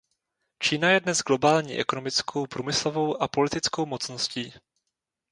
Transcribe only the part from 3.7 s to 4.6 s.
mocností.